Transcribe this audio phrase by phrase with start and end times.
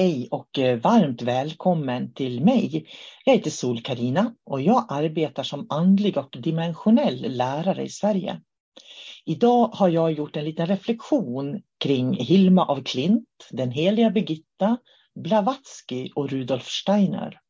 [0.00, 2.86] Hej och eh, varmt välkommen till mig.
[3.24, 8.40] Jag heter sol karina och jag arbetar som andlig och dimensionell lärare i Sverige.
[9.24, 14.76] Idag har jag gjort en liten reflektion kring Hilma av Klint, den heliga Birgitta,
[15.14, 17.40] Blavatsky och Rudolf Steiner.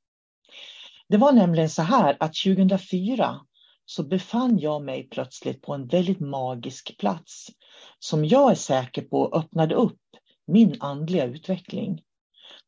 [1.09, 3.41] Det var nämligen så här att 2004
[3.85, 7.47] så befann jag mig plötsligt på en väldigt magisk plats
[7.99, 10.01] som jag är säker på öppnade upp
[10.47, 12.01] min andliga utveckling.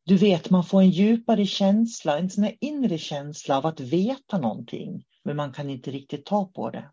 [0.05, 4.39] Du vet, man får en djupare känsla, en sån här inre känsla av att veta
[4.39, 6.91] någonting, men man kan inte riktigt ta på det.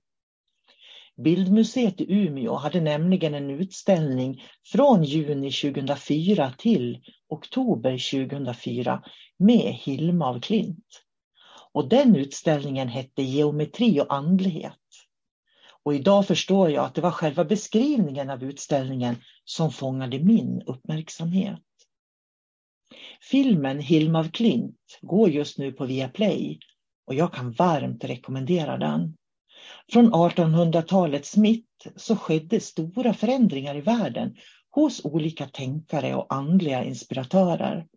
[1.23, 7.91] Bildmuseet i Umeå hade nämligen en utställning från juni 2004 till oktober
[8.27, 9.03] 2004
[9.37, 11.03] med Hilma av Klint.
[11.71, 14.73] Och den utställningen hette Geometri och andlighet.
[15.83, 21.59] Och idag förstår jag att det var själva beskrivningen av utställningen som fångade min uppmärksamhet.
[23.21, 26.59] Filmen Hilma av Klint går just nu på Viaplay
[27.07, 29.15] och jag kan varmt rekommendera den.
[29.91, 34.35] Från 1800-talets mitt så skedde stora förändringar i världen
[34.71, 37.87] hos olika tänkare och andliga inspiratörer.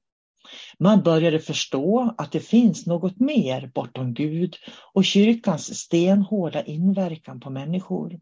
[0.79, 4.57] Man började förstå att det finns något mer bortom Gud
[4.93, 8.21] och kyrkans stenhårda inverkan på människor.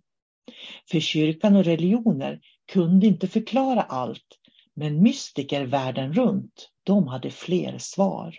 [0.90, 2.40] För kyrkan och religioner
[2.72, 4.38] kunde inte förklara allt,
[4.74, 8.34] men mystiker världen runt de hade fler svar.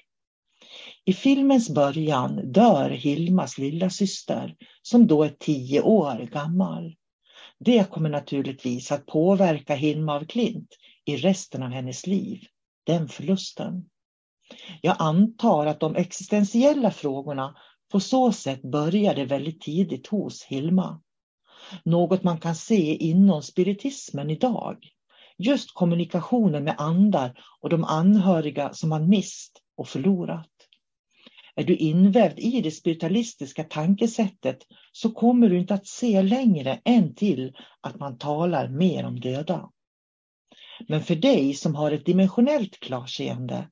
[1.06, 6.96] I filmens början dör Hilmas lilla syster som då är tio år gammal.
[7.60, 10.68] Det kommer naturligtvis att påverka Hilma av Klint
[11.06, 12.40] i resten av hennes liv,
[12.84, 13.86] den förlusten.
[14.82, 17.56] Jag antar att de existentiella frågorna
[17.92, 21.02] på så sätt började väldigt tidigt hos Hilma.
[21.86, 24.78] Något man kan se inom spiritismen idag
[25.42, 30.50] just kommunikationen med andar och de anhöriga som man mist och förlorat.
[31.56, 34.58] Är du invävd i det spiritualistiska tankesättet
[34.92, 39.70] så kommer du inte att se längre än till att man talar mer om döda.
[40.88, 43.70] Men för dig som har ett dimensionellt klarseende,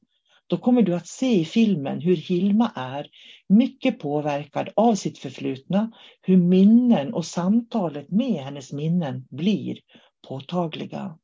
[0.48, 3.08] då kommer du att se i filmen hur Hilma är
[3.50, 5.92] mycket påverkad av sitt förflutna,
[6.22, 9.80] hur minnen och samtalet med hennes minnen blir
[10.28, 11.18] påtagliga.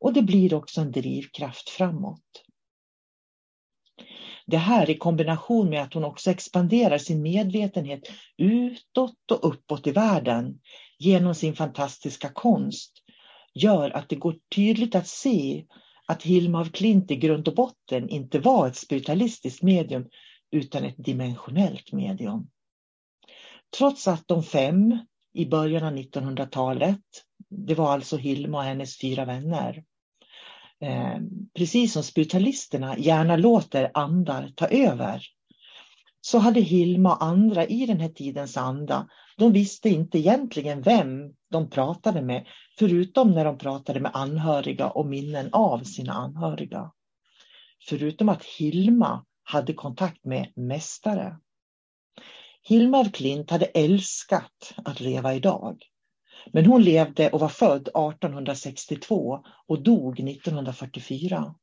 [0.00, 2.44] Och det blir också en drivkraft framåt.
[4.46, 8.00] Det här i kombination med att hon också expanderar sin medvetenhet
[8.36, 10.60] utåt och uppåt i världen
[10.98, 12.92] genom sin fantastiska konst
[13.54, 15.64] gör att det går tydligt att se
[16.06, 20.08] att Hilma af Klint i grund och botten inte var ett spiritualistiskt medium
[20.50, 22.50] utan ett dimensionellt medium.
[23.78, 24.98] Trots att de fem
[25.38, 27.00] i början av 1900-talet
[27.50, 29.84] det var alltså Hilma och hennes fyra vänner.
[30.80, 31.18] Eh,
[31.54, 35.22] precis som spiritualisterna gärna låter andar ta över
[36.20, 41.34] så hade Hilma och andra i den här tidens anda, de visste inte egentligen vem
[41.50, 42.46] de pratade med,
[42.78, 46.92] förutom när de pratade med anhöriga och minnen av sina anhöriga.
[47.88, 51.38] förutom att Hilma hade kontakt med mästare.
[52.68, 55.82] Hilma af Klint hade älskat att leva idag.
[56.52, 61.54] Men hon levde och var född 1862 och dog 1944.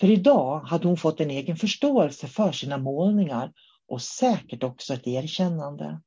[0.00, 3.52] För idag hade hon fått en egen förståelse för sina målningar
[3.88, 6.00] och säkert också ett erkännande.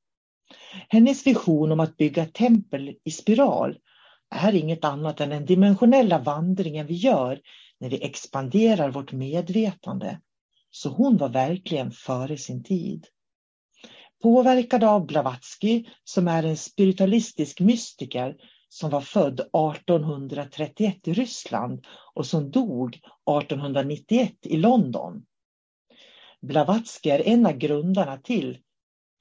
[0.90, 3.78] Hennes vision om att bygga ett tempel i spiral
[4.36, 7.40] är inget annat än den dimensionella vandringen vi gör
[7.80, 10.22] när vi expanderar vårt medvetande.
[10.72, 13.08] Så hon var verkligen före sin tid.
[14.22, 18.36] Påverkad av Blavatsky som är en spiritualistisk mystiker
[18.70, 25.26] som var född 1831 i Ryssland och som dog 1891 i London.
[26.42, 28.58] Blavatsky är en av grundarna till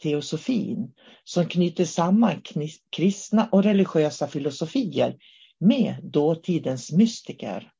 [0.02, 0.92] teosofin
[1.24, 2.42] som knyter samman
[2.90, 5.16] kristna och religiösa filosofier
[5.60, 7.72] med dåtidens mystiker.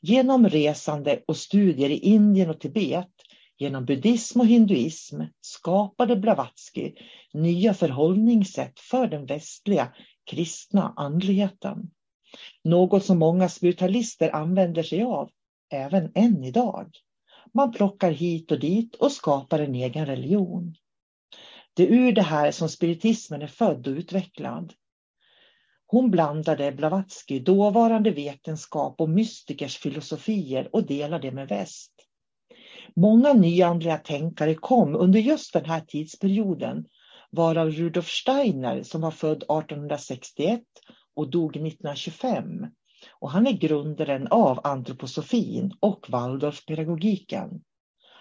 [0.00, 3.10] Genom resande och studier i Indien och Tibet,
[3.58, 6.94] genom buddhism och hinduism skapade Blavatsky
[7.32, 9.92] nya förhållningssätt för den västliga
[10.30, 11.90] kristna andligheten.
[12.64, 15.30] Något som många spiritualister använder sig av
[15.72, 16.90] även än idag.
[17.54, 20.74] Man plockar hit och dit och skapar en egen religion.
[21.74, 24.72] Det är ur det här som spiritismen är född och utvecklad.
[25.86, 32.05] Hon blandade Blavatsky dåvarande vetenskap och mystikers filosofier och delade det med väst.
[32.94, 36.84] Många nyandliga tänkare kom under just den här tidsperioden
[37.30, 40.62] varav Rudolf Steiner som var född 1861
[41.14, 42.66] och dog 1925.
[43.20, 47.62] Och han är grundaren av antroposofin och Waldorfpedagogiken.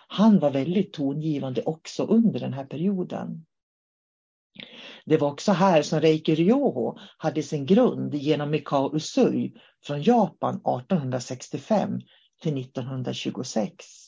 [0.07, 3.45] Han var väldigt tongivande också under den här perioden.
[5.05, 9.53] Det var också här som Reiki Ryoho hade sin grund genom Mikao Usui
[9.83, 12.01] från Japan 1865
[12.41, 14.04] till 1926.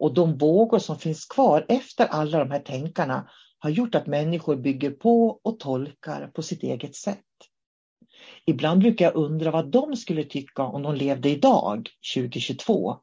[0.00, 4.56] Och de vågor som finns kvar efter alla de här tänkarna har gjort att människor
[4.56, 7.24] bygger på och tolkar på sitt eget sätt.
[8.46, 12.96] Ibland brukar jag undra vad de skulle tycka om de levde idag, 2022.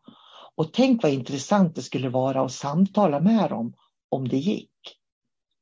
[0.55, 3.73] Och tänk vad intressant det skulle vara att samtala med dem
[4.09, 4.71] om det gick.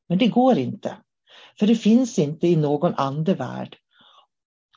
[0.10, 0.98] Men det går inte.
[1.60, 3.78] För det finns inte i någon andevärld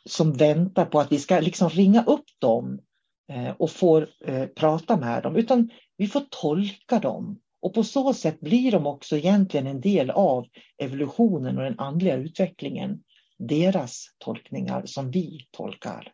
[0.05, 2.81] som väntar på att vi ska liksom ringa upp dem
[3.29, 7.41] Eh, och får eh, prata med dem, utan vi får tolka dem.
[7.61, 10.47] Och på så sätt blir de också egentligen en del av
[10.79, 13.03] evolutionen och den andliga utvecklingen.
[13.39, 16.13] Deras tolkningar som vi tolkar.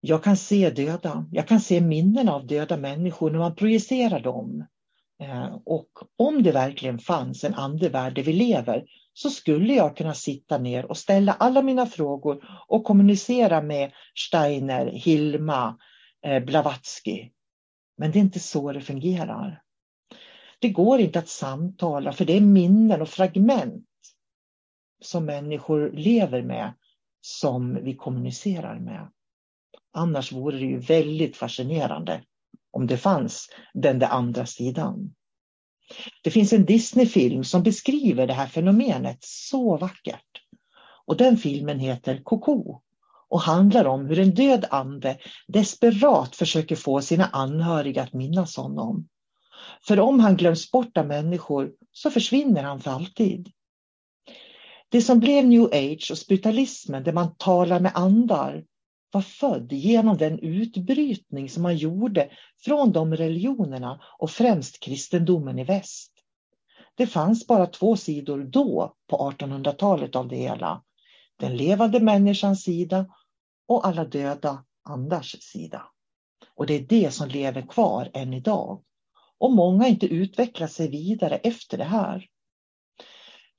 [0.00, 4.66] Jag kan se döda, jag kan se minnen av döda människor när man projicerar dem.
[5.24, 10.14] Eh, och om det verkligen fanns en andevärld där vi lever så skulle jag kunna
[10.14, 15.78] sitta ner och ställa alla mina frågor och kommunicera med Steiner, Hilma,
[16.26, 17.30] eh, Blavatsky.
[17.96, 19.62] Men det är inte så det fungerar.
[20.58, 23.84] Det går inte att samtala för det är minnen och fragment
[25.02, 26.74] som människor lever med
[27.20, 29.10] som vi kommunicerar med.
[29.92, 32.24] Annars vore det ju väldigt fascinerande
[32.74, 35.14] om det fanns den där andra sidan.
[36.22, 40.42] Det finns en Disney-film som beskriver det här fenomenet så vackert.
[41.06, 42.80] Och den filmen heter Coco
[43.28, 45.18] och handlar om hur en död ande
[45.48, 49.08] desperat försöker få sina anhöriga att minnas honom.
[49.86, 53.52] För om han glöms bort av människor så försvinner han för alltid.
[54.88, 58.64] Det som blev new age och spiritualismen där man talar med andar
[59.14, 62.30] var född genom den utbrytning som man gjorde
[62.64, 66.12] från de religionerna och främst kristendomen i väst.
[66.94, 70.82] Det fanns bara två sidor då på 1800-talet av det hela.
[71.38, 73.06] Den levande människans sida
[73.68, 75.82] och alla döda andars sida.
[76.54, 78.82] Och det är det som lever kvar än idag.
[79.38, 82.26] Och många har inte utvecklat sig vidare efter det här.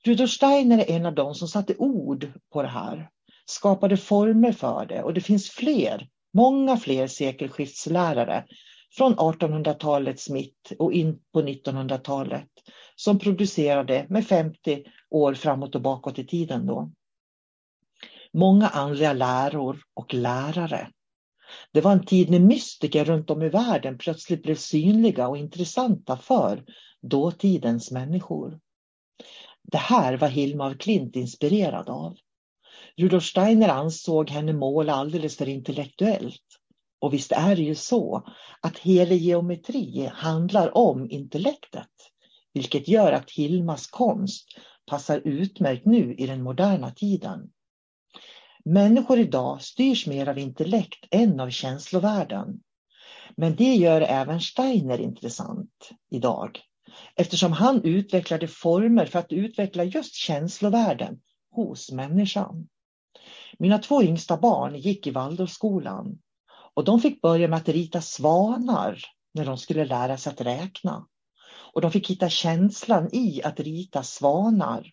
[0.04, 3.10] Rudolf Steiner är en av dem som satte ord på det här
[3.46, 8.44] skapade former för det och det finns fler, många fler sekelskiftslärare
[8.96, 12.48] från 1800-talets mitt och in på 1900-talet
[12.96, 16.92] som producerade med 50 år framåt och bakåt i tiden då.
[18.32, 20.90] Många andliga läror och lärare.
[21.72, 26.16] Det var en tid när mystiker runt om i världen plötsligt blev synliga och intressanta
[26.16, 26.64] för
[27.02, 28.60] dåtidens människor.
[29.62, 32.16] Det här var Hilma af Klint inspirerad av.
[32.98, 36.42] Rudolf Steiner ansåg henne måla alldeles för intellektuellt.
[37.00, 38.26] Och visst är det ju så
[38.60, 41.90] att geometri handlar om intellektet,
[42.52, 44.48] vilket gör att Hilmas konst
[44.86, 47.50] passar utmärkt nu i den moderna tiden.
[48.64, 52.60] Människor idag styrs mer av intellekt än av känslovärlden.
[53.36, 56.60] Men det gör även Steiner intressant idag
[57.14, 62.68] eftersom han utvecklade former för att utveckla just känslovärden hos människan.
[63.58, 66.18] Mina två yngsta barn gick i Waldorfskolan
[66.74, 69.00] och de fick börja med att rita svanar
[69.34, 71.06] när de skulle lära sig att räkna.
[71.72, 74.90] Och de fick hitta känslan i att rita svanar.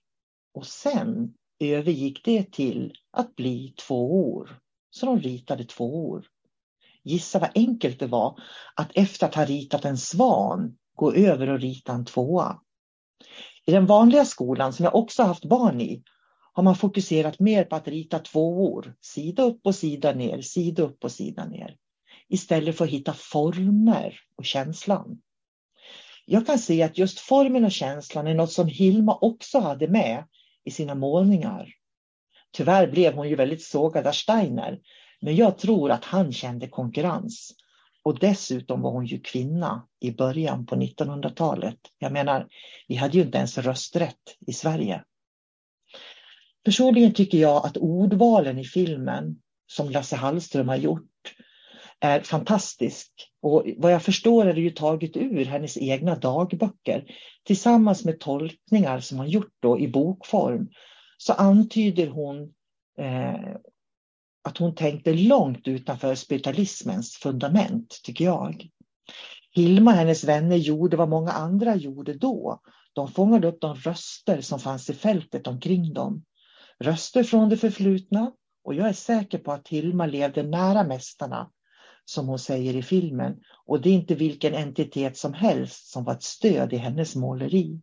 [0.54, 4.60] Och sen övergick det till att bli två år.
[4.90, 6.26] Så de ritade två år.
[7.04, 8.40] Gissa vad enkelt det var
[8.76, 12.60] att efter att ha ritat en svan gå över och rita en tvåa.
[13.66, 16.04] I den vanliga skolan som jag också haft barn i
[16.54, 21.04] har man fokuserat mer på att rita tvåor, sida upp och sida ner, sida upp
[21.04, 21.76] och sida ner.
[22.30, 25.22] Istället för att hitta former och känslan.
[26.26, 30.24] Jag kan se att just formen och känslan är något som Hilma också hade med
[30.66, 31.70] i sina målningar.
[32.52, 34.80] Tyvärr blev hon ju väldigt sågad av Steiner,
[35.22, 37.56] men jag tror att han kände konkurrens.
[38.04, 41.80] Och dessutom var hon ju kvinna i början på 1900-talet.
[42.00, 42.48] Jag menar,
[42.88, 45.04] vi hade ju inte ens rösträtt i Sverige.
[46.64, 51.36] Personligen tycker jag att ordvalen i filmen som Lasse Hallström har gjort
[52.00, 53.12] är fantastisk.
[53.42, 57.06] Och vad jag förstår är det ju taget ur hennes egna dagböcker
[57.44, 60.70] tillsammans med tolkningar som hon gjort då i bokform.
[61.18, 62.54] Så antyder hon
[63.00, 63.56] eh,
[64.44, 68.68] att hon tänkte långt utanför spiritualismens fundament, tycker jag.
[69.52, 72.62] Hilma och hennes vänner gjorde vad många andra gjorde då.
[72.94, 76.24] De fångade upp de röster som fanns i fältet omkring dem.
[76.80, 78.32] Röster från det förflutna
[78.64, 81.52] och jag är säker på att Hilma levde nära mästarna,
[82.06, 83.40] som hon säger i filmen.
[83.66, 87.80] Och det är inte vilken entitet som helst som var ett stöd i hennes måleri.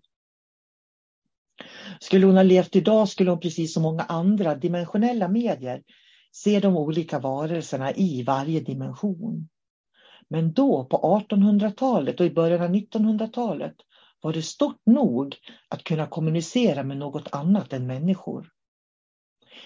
[2.00, 5.82] Skulle hon ha levt idag skulle hon precis som många andra dimensionella medier
[6.32, 9.49] se de olika varelserna i varje dimension.
[10.28, 13.75] Men då på 1800-talet och i början av 1900-talet
[14.20, 15.37] var det stort nog
[15.68, 18.49] att kunna kommunicera med något annat än människor.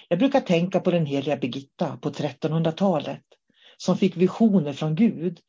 [0.08, 3.24] Jag brukar tänka på den heliga Birgitta på 1300-talet
[3.76, 5.40] som fick visioner från Gud.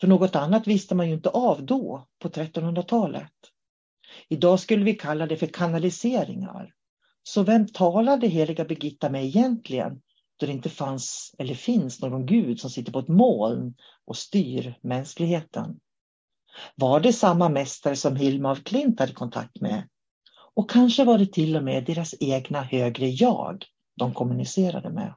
[0.00, 3.32] För något annat visste man ju inte av då på 1300-talet.
[4.28, 6.72] Idag skulle vi kalla det för kanaliseringar.
[7.22, 10.00] Så vem talade heliga Birgitta med egentligen
[10.36, 14.74] då det inte fanns eller finns någon gud som sitter på ett moln och styr
[14.82, 15.80] mänskligheten?
[16.74, 19.88] Var det samma mästare som Hilma af Klint hade kontakt med?
[20.54, 23.64] Och kanske var det till och med deras egna högre jag
[24.00, 25.14] de kommunicerade med.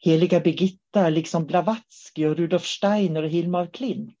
[0.00, 4.18] Heliga Birgitta, liksom Blavatsky och Rudolf Steiner och Hilma af Klint,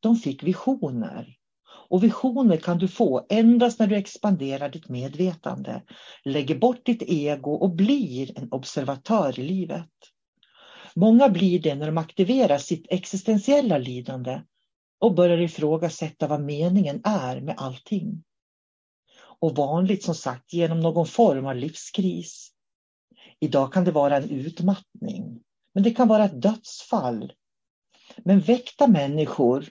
[0.00, 1.36] de fick visioner.
[1.88, 5.82] Och visioner kan du få endast när du expanderar ditt medvetande,
[6.24, 9.90] lägger bort ditt ego och blir en observatör i livet.
[10.94, 14.42] Många blir det när de aktiverar sitt existentiella lidande
[15.00, 18.22] och börjar ifrågasätta vad meningen är med allting
[19.40, 22.52] och vanligt som sagt genom någon form av livskris.
[23.40, 25.42] Idag kan det vara en utmattning,
[25.74, 27.32] men det kan vara ett dödsfall.
[28.24, 29.66] Men väckta människor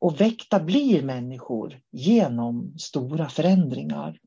[0.00, 4.18] och väckta blir människor genom stora förändringar.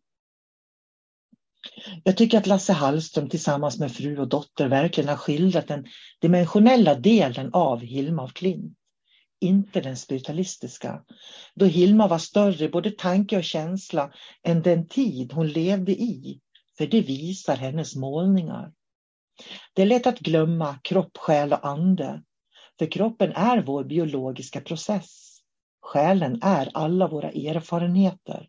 [2.04, 5.86] Jag tycker att Lasse Hallström tillsammans med fru och dotter verkligen har skildrat den
[6.22, 8.78] dimensionella delen av Hilma af Klint
[9.44, 11.04] inte den spiritualistiska.
[11.56, 14.12] Då Hilma var större både tanke och känsla
[14.44, 16.40] än den tid hon levde i,
[16.78, 18.72] för det visar hennes målningar.
[19.74, 22.24] Det är lätt att glömma kropp, själ och ande,
[22.80, 25.40] för kroppen är vår biologiska process.
[25.82, 28.48] Själen är alla våra erfarenheter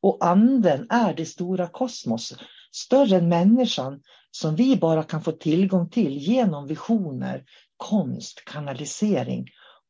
[0.00, 2.34] och anden är det stora kosmos,
[2.72, 4.00] större än människan,
[4.30, 7.44] som vi bara kan få tillgång till genom visioner,
[7.76, 9.46] konst, kanalisering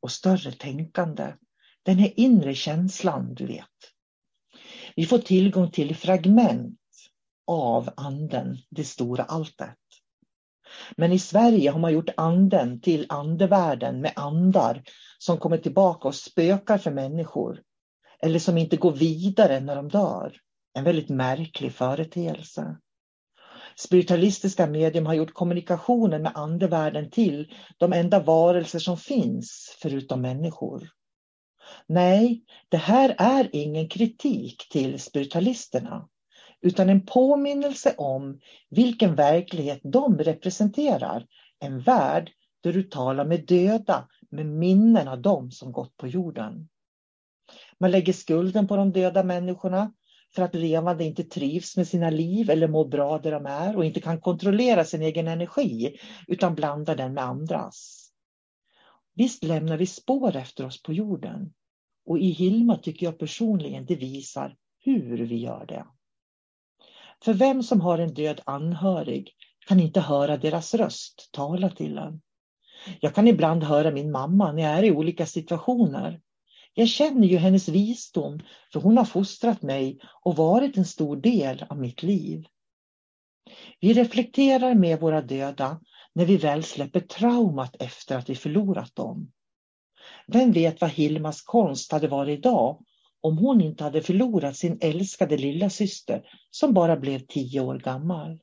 [0.06, 1.34] och större tänkande.
[1.82, 3.64] Den här inre känslan, du vet.
[4.96, 6.80] Vi får tillgång till fragment
[7.46, 9.78] av anden, det stora alltet.
[10.96, 14.82] Men i Sverige har man gjort anden till andevärlden med andar
[15.18, 17.62] som kommer tillbaka och spökar för människor.
[18.22, 20.36] Eller som inte går vidare när de dör.
[20.74, 22.76] En väldigt märklig företeelse.
[23.78, 30.90] Spiritualistiska medium har gjort kommunikationen med andevärlden till de enda varelser som finns förutom människor.
[31.86, 36.08] Nej, det här är ingen kritik till spiritualisterna
[36.60, 38.40] utan en påminnelse om
[38.70, 41.26] vilken verklighet de representerar.
[41.58, 42.30] En värld
[42.60, 46.68] där du talar med döda, med minnen av dem som gått på jorden.
[47.80, 49.92] Man lägger skulden på de döda människorna
[50.36, 53.84] för att levande inte trivs med sina liv eller mår bra där de är och
[53.84, 58.10] inte kan kontrollera sin egen energi utan blandar den med andras.
[59.14, 61.52] Visst lämnar vi spår efter oss på jorden.
[62.06, 65.86] Och i Hilma tycker jag personligen det visar hur vi gör det.
[67.24, 69.32] För vem som har en död anhörig
[69.66, 72.20] kan inte höra deras röst tala till en.
[73.00, 76.20] Jag kan ibland höra min mamma när jag är i olika situationer.
[76.78, 78.40] Jag känner ju hennes visdom
[78.72, 82.46] för hon har fostrat mig och varit en stor del av mitt liv.
[83.80, 85.80] Vi reflekterar med våra döda
[86.12, 89.32] när vi väl släpper traumat efter att vi förlorat dem.
[90.26, 92.84] Vem vet vad Hilmas konst hade varit idag
[93.20, 98.38] om hon inte hade förlorat sin älskade lilla syster som bara blev tio år gammal.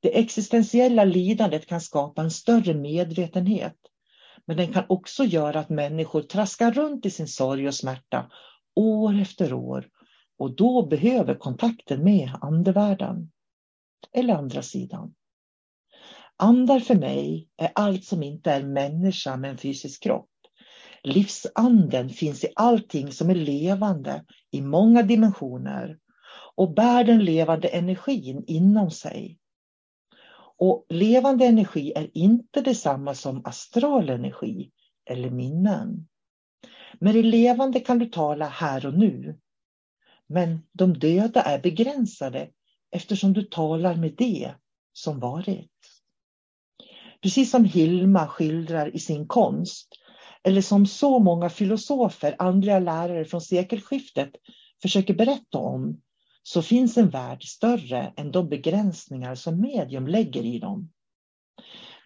[0.00, 3.76] Det existentiella lidandet kan skapa en större medvetenhet
[4.46, 8.30] men den kan också göra att människor traskar runt i sin sorg och smärta
[8.74, 9.88] år efter år
[10.38, 13.30] och då behöver kontakten med andevärlden.
[14.12, 15.14] Eller andra sidan.
[16.36, 20.28] Andar för mig är allt som inte är människa med en fysisk kropp.
[21.02, 25.98] Livsanden finns i allting som är levande i många dimensioner
[26.56, 29.38] och bär den levande energin inom sig.
[30.58, 34.70] Och levande energi är inte detsamma som astral energi
[35.10, 36.08] eller minnen.
[37.00, 39.38] Med det levande kan du tala här och nu.
[40.26, 42.50] Men de döda är begränsade
[42.90, 44.54] eftersom du talar med det
[44.92, 45.70] som varit.
[47.22, 49.88] Precis som Hilma skildrar i sin konst,
[50.42, 54.30] eller som så många filosofer, andliga lärare från sekelskiftet
[54.82, 56.00] försöker berätta om,
[56.42, 60.90] så finns en värld större än de begränsningar som medium lägger i dem.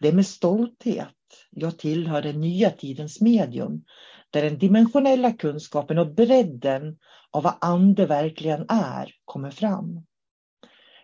[0.01, 1.09] Det är med stolthet
[1.51, 3.85] jag tillhör den nya tidens medium,
[4.31, 6.99] där den dimensionella kunskapen och bredden
[7.31, 10.07] av vad ande verkligen är kommer fram.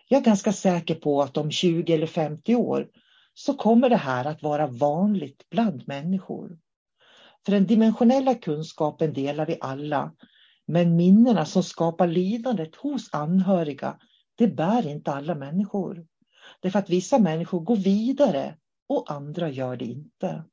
[0.07, 2.87] Jag är ganska säker på att om 20 eller 50 år
[3.33, 6.57] så kommer det här att vara vanligt bland människor.
[7.45, 10.11] För den dimensionella kunskapen delar vi alla,
[10.65, 13.99] men minnena som skapar lidandet hos anhöriga,
[14.35, 16.05] det bär inte alla människor.
[16.59, 20.43] Därför att vissa människor går vidare och andra gör det inte.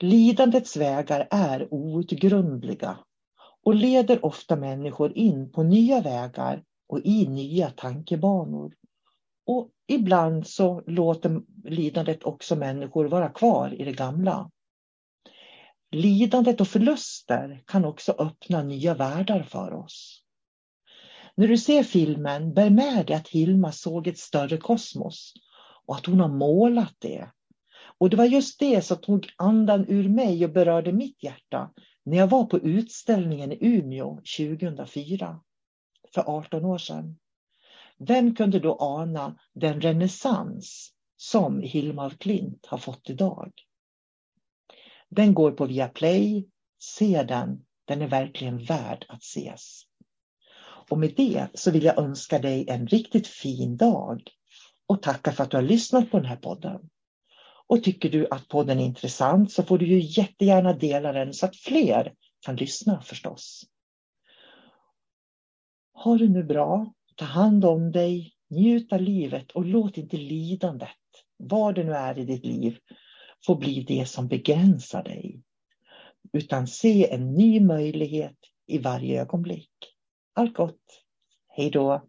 [0.00, 2.98] Lidandets vägar är outgrundliga
[3.64, 8.74] och leder ofta människor in på nya vägar och i nya tankebanor.
[9.46, 14.50] Och ibland så låter lidandet också människor vara kvar i det gamla.
[15.94, 20.22] Lidandet och förluster kan också öppna nya världar för oss.
[21.34, 25.32] När du ser filmen, bär med dig att Hilma såg ett större kosmos
[25.86, 27.30] och att hon har målat det.
[27.98, 31.70] Och det var just det som tog andan ur mig och berörde mitt hjärta
[32.04, 35.40] när jag var på utställningen i Umeå 2004,
[36.14, 37.18] för 18 år sedan.
[37.98, 43.52] Vem kunde då ana den renässans som Hilma af Klint har fått idag?
[45.14, 46.48] Den går på Viaplay.
[46.80, 47.64] Se den.
[47.84, 49.82] Den är verkligen värd att ses.
[50.90, 54.22] Och med det så vill jag önska dig en riktigt fin dag
[54.86, 56.90] och tacka för att du har lyssnat på den här podden.
[57.66, 61.46] Och tycker du att podden är intressant så får du ju jättegärna dela den så
[61.46, 62.14] att fler
[62.46, 63.64] kan lyssna förstås.
[65.92, 70.88] Ha det nu bra, ta hand om dig, njut av livet och låt inte lidandet,
[71.36, 72.78] vad det nu är i ditt liv,
[73.46, 75.42] få bli det som begränsar dig.
[76.32, 79.70] Utan se en ny möjlighet i varje ögonblick.
[80.34, 81.04] Allt gott.
[81.48, 82.08] Hej då.